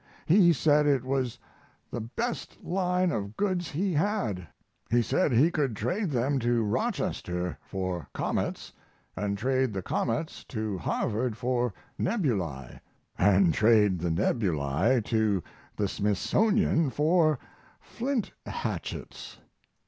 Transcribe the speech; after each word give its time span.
He 0.25 0.51
said 0.51 0.87
it 0.87 1.03
was 1.03 1.37
the 1.91 2.01
bast 2.01 2.63
line 2.63 3.11
of 3.11 3.37
goods 3.37 3.69
he 3.69 3.93
had; 3.93 4.47
he 4.89 5.03
said 5.03 5.31
he 5.31 5.51
could 5.51 5.75
trade 5.75 6.09
them 6.09 6.39
to 6.39 6.63
Rochester 6.63 7.55
for 7.63 8.07
comets, 8.11 8.73
and 9.15 9.37
trade 9.37 9.73
the 9.73 9.83
comets 9.83 10.43
to 10.45 10.79
Harvard 10.79 11.37
for 11.37 11.71
nebulae, 11.99 12.79
and 13.19 13.53
trade 13.53 13.99
the 13.99 14.09
nebula 14.09 15.01
to 15.01 15.43
the 15.75 15.87
Smithsonian 15.87 16.89
for 16.89 17.37
flint 17.79 18.31
hatchets. 18.47 19.37